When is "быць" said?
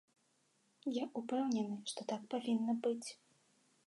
2.89-3.09